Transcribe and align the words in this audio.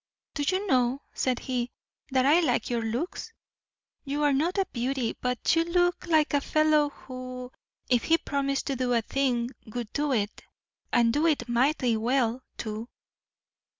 "Do 0.33 0.41
you 0.47 0.65
know," 0.65 1.03
said 1.13 1.37
he, 1.37 1.69
"that 2.09 2.25
I 2.25 2.39
like 2.39 2.71
your 2.71 2.81
looks? 2.81 3.31
You 4.03 4.23
are 4.23 4.33
not 4.33 4.57
a 4.57 4.65
beauty, 4.73 5.15
but 5.21 5.55
you 5.55 5.63
look 5.63 6.07
like 6.07 6.33
a 6.33 6.41
fellow 6.41 6.89
who, 6.89 7.51
if 7.87 8.05
he 8.05 8.17
promised 8.17 8.65
to 8.65 8.75
do 8.75 8.93
a 8.95 9.03
thing, 9.03 9.51
would 9.67 9.93
do 9.93 10.11
it 10.11 10.43
and 10.91 11.13
do 11.13 11.27
it 11.27 11.47
mighty 11.47 11.97
well 11.97 12.41
too." 12.57 12.89